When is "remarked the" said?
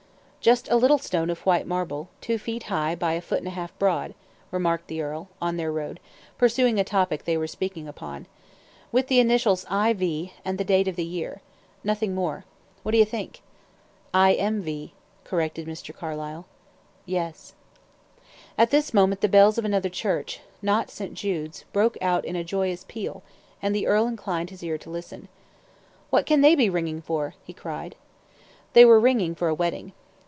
4.49-4.99